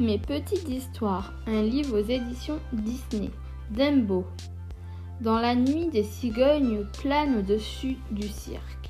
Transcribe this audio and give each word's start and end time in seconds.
Mes 0.00 0.16
petites 0.16 0.70
histoires, 0.70 1.34
un 1.46 1.62
livre 1.62 2.00
aux 2.00 2.02
éditions 2.02 2.58
Disney. 2.72 3.28
Dembo. 3.70 4.24
Dans 5.20 5.38
la 5.38 5.54
nuit, 5.54 5.88
des 5.88 6.04
cigognes 6.04 6.86
planent 7.02 7.40
au-dessus 7.40 7.98
du 8.10 8.26
cirque. 8.26 8.88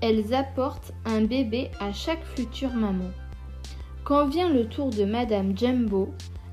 Elles 0.00 0.32
apportent 0.32 0.94
un 1.04 1.20
bébé 1.20 1.70
à 1.80 1.92
chaque 1.92 2.24
future 2.24 2.72
maman. 2.72 3.10
Quand 4.04 4.26
vient 4.26 4.50
le 4.50 4.66
tour 4.70 4.88
de 4.88 5.04
Madame 5.04 5.54
Jumbo, 5.54 6.08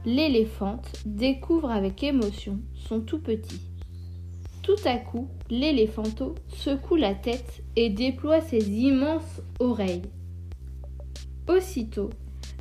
l'éléphante 0.05 0.91
découvre 1.05 1.71
avec 1.71 2.03
émotion 2.03 2.59
son 2.75 2.99
tout 2.99 3.19
petit. 3.19 3.61
Tout 4.61 4.75
à 4.83 4.97
coup, 4.97 5.29
l'éléphanto 5.49 6.35
secoue 6.49 6.97
la 6.97 7.15
tête 7.15 7.63
et 7.77 7.89
déploie 7.89 8.41
ses 8.41 8.69
immenses 8.71 9.41
oreilles. 9.61 10.01
Aussitôt, 11.47 12.09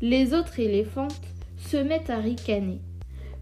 les 0.01 0.34
autres 0.34 0.61
éléphantes 0.61 1.20
se 1.57 1.77
mettent 1.77 2.11
à 2.11 2.19
ricaner. 2.19 2.80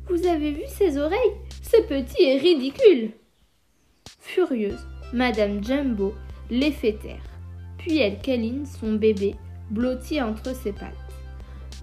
Vous 0.09 0.27
avez 0.27 0.53
vu 0.53 0.63
ses 0.69 0.99
oreilles? 0.99 1.19
Ce 1.63 1.83
petit 1.83 2.23
est 2.23 2.39
ridicule 2.39 3.11
Furieuse, 4.21 4.87
Madame 5.13 5.63
Jumbo 5.63 6.15
les 6.51 6.71
fait 6.71 6.95
taire. 6.95 7.23
Puis 7.79 7.99
elle 7.99 8.19
câline 8.21 8.67
son 8.67 8.95
bébé, 8.95 9.35
blotti 9.71 10.21
entre 10.21 10.55
ses 10.55 10.73
pattes. 10.73 10.93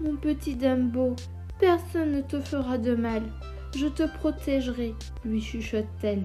Mon 0.02 0.16
petit 0.16 0.56
Dumbo, 0.56 1.14
personne 1.60 2.12
ne 2.12 2.20
te 2.20 2.40
fera 2.40 2.78
de 2.78 2.94
mal. 2.94 3.22
Je 3.76 3.86
te 3.86 4.02
protégerai, 4.18 4.94
lui 5.24 5.40
chuchote-t-elle. 5.40 6.24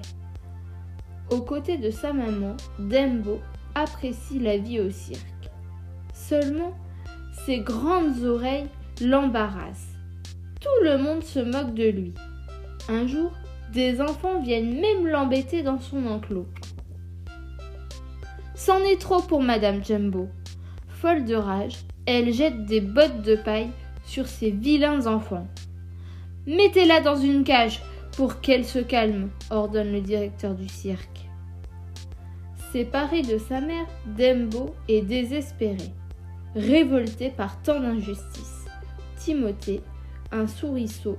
Aux 1.31 1.41
côtés 1.41 1.77
de 1.77 1.91
sa 1.91 2.13
maman, 2.13 2.57
Dembo 2.79 3.39
apprécie 3.75 4.39
la 4.39 4.57
vie 4.57 4.79
au 4.79 4.89
cirque. 4.89 5.49
Seulement, 6.13 6.75
ses 7.45 7.59
grandes 7.59 8.23
oreilles 8.23 8.67
l'embarrassent. 9.01 9.95
Tout 10.61 10.83
le 10.83 10.97
monde 10.97 11.23
se 11.23 11.39
moque 11.39 11.73
de 11.73 11.89
lui. 11.89 12.13
Un 12.89 13.07
jour, 13.07 13.31
des 13.73 14.01
enfants 14.01 14.41
viennent 14.41 14.79
même 14.79 15.07
l'embêter 15.07 15.63
dans 15.63 15.79
son 15.79 16.05
enclos. 16.07 16.47
C'en 18.55 18.79
est 18.79 18.99
trop 18.99 19.21
pour 19.21 19.41
Madame 19.41 19.83
Jumbo. 19.83 20.27
Folle 20.89 21.23
de 21.23 21.35
rage, 21.35 21.77
elle 22.05 22.33
jette 22.33 22.65
des 22.65 22.81
bottes 22.81 23.21
de 23.21 23.35
paille 23.35 23.69
sur 24.03 24.27
ses 24.27 24.51
vilains 24.51 25.07
enfants. 25.07 25.47
Mettez-la 26.45 26.99
dans 26.99 27.15
une 27.15 27.43
cage 27.43 27.81
pour 28.17 28.41
qu'elle 28.41 28.65
se 28.65 28.79
calme, 28.79 29.29
ordonne 29.49 29.91
le 29.91 30.01
directeur 30.01 30.55
du 30.55 30.67
cirque. 30.67 31.29
Séparé 32.73 33.21
de 33.21 33.37
sa 33.37 33.61
mère, 33.61 33.85
Dembo 34.17 34.75
est 34.87 35.01
désespéré, 35.01 35.93
révolté 36.55 37.29
par 37.29 37.61
tant 37.61 37.79
d'injustice. 37.79 38.65
Timothée, 39.17 39.81
un 40.31 40.47
souriceau, 40.47 41.17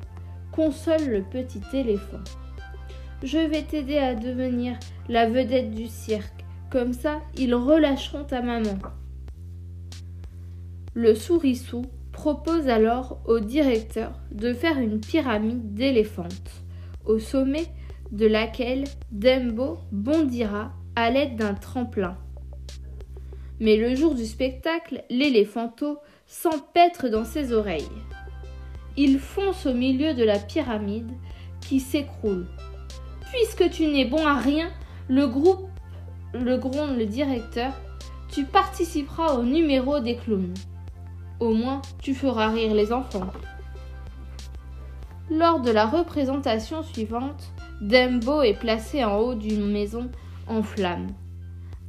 console 0.53 1.07
le 1.07 1.23
petit 1.23 1.63
éléphant. 1.73 2.21
Je 3.23 3.39
vais 3.39 3.63
t'aider 3.63 3.99
à 3.99 4.15
devenir 4.15 4.79
la 5.09 5.29
vedette 5.29 5.73
du 5.73 5.87
cirque, 5.87 6.45
comme 6.71 6.93
ça 6.93 7.21
ils 7.37 7.55
relâcheront 7.55 8.25
ta 8.25 8.41
maman. 8.41 8.79
Le 10.95 11.15
souriceau 11.15 11.83
propose 12.13 12.69
alors 12.69 13.21
au 13.27 13.41
directeur 13.41 14.13
de 14.33 14.53
faire 14.53 14.79
une 14.79 15.01
pyramide 15.01 15.75
d'éléphantes, 15.75 16.65
au 17.07 17.19
sommet 17.19 17.67
de 18.11 18.27
laquelle 18.27 18.85
Dembo 19.13 19.79
bondira 19.93 20.73
à 20.97 21.11
l'aide 21.11 21.37
d'un 21.37 21.55
tremplin. 21.55 22.17
Mais 23.61 23.77
le 23.77 23.95
jour 23.95 24.15
du 24.15 24.25
spectacle, 24.25 25.05
l'éléphanto 25.11 25.99
s'empêtre 26.27 27.09
dans 27.09 27.25
ses 27.25 27.53
oreilles. 27.53 27.89
Il 28.97 29.19
fonce 29.19 29.67
au 29.67 29.75
milieu 29.75 30.15
de 30.15 30.25
la 30.25 30.39
pyramide 30.39 31.13
qui 31.61 31.79
s'écroule. 31.79 32.47
Puisque 33.31 33.71
tu 33.71 33.87
n'es 33.87 34.07
bon 34.07 34.27
à 34.27 34.39
rien, 34.39 34.71
le 35.09 35.27
groupe, 35.27 35.69
le 36.33 36.57
gronde 36.57 36.97
le 36.97 37.07
directeur, 37.07 37.73
tu 38.31 38.45
participeras 38.45 39.35
au 39.35 39.43
numéro 39.43 40.01
des 40.01 40.17
clowns. 40.17 40.55
Au 41.39 41.53
moins, 41.53 41.83
tu 42.01 42.15
feras 42.15 42.49
rire 42.49 42.75
les 42.75 42.93
enfants. 42.93 43.31
Lors 45.31 45.61
de 45.61 45.71
la 45.71 45.87
représentation 45.87 46.83
suivante, 46.83 47.53
Dembo 47.81 48.43
est 48.43 48.59
placé 48.59 49.05
en 49.05 49.17
haut 49.19 49.35
d'une 49.35 49.71
maison 49.71 50.11
en 50.47 50.63
flammes. 50.63 51.09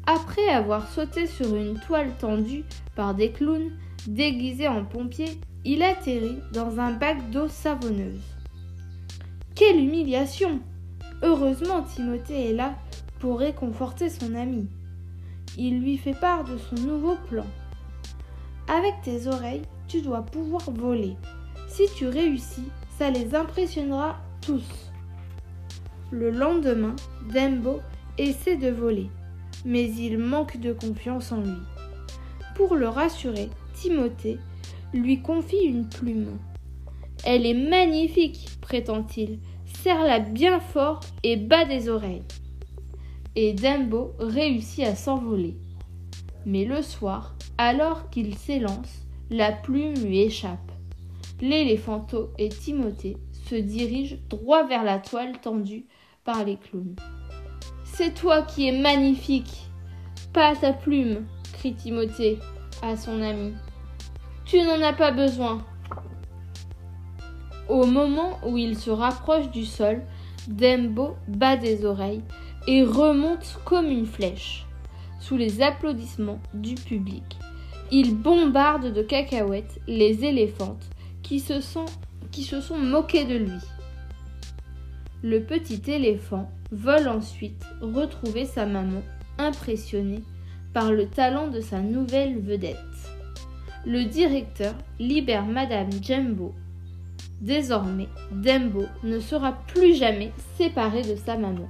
Après 0.08 0.48
avoir 0.50 0.88
sauté 0.90 1.28
sur 1.28 1.56
une 1.56 1.80
toile 1.80 2.12
tendue 2.20 2.64
par 2.96 3.14
des 3.14 3.32
clowns 3.32 3.72
déguisés 4.08 4.68
en 4.68 4.84
pompiers, 4.84 5.40
il 5.64 5.84
atterrit 5.84 6.40
dans 6.54 6.80
un 6.80 6.94
bac 6.94 7.30
d'eau 7.30 7.48
savonneuse. 7.48 8.24
Quelle 9.54 9.80
humiliation 9.80 10.60
Heureusement, 11.22 11.84
Timothée 11.84 12.50
est 12.50 12.54
là 12.54 12.76
pour 13.20 13.40
réconforter 13.40 14.10
son 14.10 14.34
ami. 14.34 14.68
Il 15.58 15.82
lui 15.82 15.98
fait 15.98 16.20
part 16.20 16.46
de 16.46 16.58
son 16.58 16.76
nouveau 16.76 17.16
plan. 17.30 17.46
Avec 18.68 18.94
tes 19.04 19.28
oreilles, 19.28 19.62
tu 19.88 20.02
dois 20.02 20.24
pouvoir 20.24 20.72
voler. 20.72 21.16
Si 21.68 21.84
tu 21.96 22.08
réussis, 22.08 22.70
ça 22.98 23.12
les 23.12 23.36
impressionnera 23.36 24.18
tous. 24.42 24.92
Le 26.10 26.32
lendemain, 26.32 26.96
Dembo 27.32 27.82
essaie 28.18 28.58
de 28.58 28.70
voler, 28.70 29.10
mais 29.66 29.90
il 29.92 30.18
manque 30.18 30.60
de 30.60 30.74
confiance 30.74 31.32
en 31.32 31.42
lui. 31.42 31.60
Pour 32.56 32.76
le 32.76 32.88
rassurer, 32.88 33.50
Timothée 33.74 34.38
lui 34.94 35.22
confie 35.22 35.64
une 35.64 35.88
plume. 35.88 36.38
Elle 37.24 37.46
est 37.46 37.54
magnifique, 37.54 38.50
prétend-il. 38.62 39.40
Serre-la 39.66 40.20
bien 40.20 40.60
fort 40.60 41.00
et 41.24 41.38
bat 41.38 41.66
des 41.66 41.90
oreilles. 41.90 42.24
Et 43.36 43.54
Dumbo 43.54 44.14
réussit 44.20 44.84
à 44.84 44.96
s'envoler. 44.96 45.56
Mais 46.46 46.66
le 46.66 46.82
soir, 46.82 47.36
alors 47.58 48.10
qu'il 48.10 48.36
s'élance, 48.36 49.06
la 49.30 49.52
plume 49.52 49.94
lui 49.94 50.22
échappe. 50.22 50.72
L'éléphanto 51.40 52.30
et 52.38 52.50
Timothée 52.50 53.18
se 53.50 53.56
dirigent 53.56 54.18
droit 54.30 54.66
vers 54.66 54.84
la 54.84 55.00
toile 55.00 55.40
tendue 55.42 55.86
par 56.24 56.44
les 56.44 56.58
clowns. 56.58 56.96
C'est 57.94 58.14
toi 58.14 58.44
qui 58.44 58.70
es 58.70 58.72
magnifique. 58.72 59.70
Pas 60.32 60.56
ta 60.56 60.72
plume, 60.72 61.26
crie 61.54 61.74
Timothée 61.74 62.40
à 62.82 62.96
son 62.96 63.22
ami. 63.22 63.54
Tu 64.46 64.62
n'en 64.62 64.82
as 64.82 64.94
pas 64.94 65.12
besoin. 65.12 65.62
Au 67.68 67.86
moment 67.86 68.40
où 68.46 68.58
il 68.58 68.78
se 68.78 68.90
rapproche 68.90 69.52
du 69.52 69.66
sol, 69.66 70.02
Dembo 70.48 71.16
bat 71.28 71.58
des 71.58 71.84
oreilles 71.84 72.24
et 72.66 72.84
remonte 72.84 73.60
comme 73.66 73.88
une 73.88 74.06
flèche. 74.06 74.66
Sous 75.20 75.36
les 75.36 75.62
applaudissements 75.62 76.40
du 76.54 76.76
public, 76.76 77.38
il 77.92 78.16
bombarde 78.16 78.94
de 78.94 79.02
cacahuètes 79.02 79.80
les 79.86 80.24
éléphantes 80.24 80.90
qui 81.24 81.42
se 81.42 81.60
sont, 81.60 81.86
qui 82.32 82.44
de 82.44 83.38
lui. 83.38 83.60
Le 85.24 85.40
petit 85.40 85.82
éléphant 85.88 86.50
vole 86.72 87.08
ensuite 87.08 87.64
retrouver 87.80 88.46
sa 88.46 88.66
maman, 88.66 89.04
impressionnée 89.38 90.24
par 90.74 90.92
le 90.92 91.08
talent 91.08 91.48
de 91.48 91.60
sa 91.60 91.80
nouvelle 91.80 92.40
vedette. 92.40 92.78
Le 93.86 94.06
directeur 94.06 94.74
libère 95.00 95.46
Madame 95.46 95.92
Jumbo. 96.02 96.56
Désormais, 97.40 98.08
Dembo 98.32 98.86
ne 99.04 99.20
sera 99.20 99.54
plus 99.68 99.96
jamais 99.96 100.32
séparé 100.58 101.04
de 101.04 101.16
sa 101.16 101.38
maman. 101.38 101.70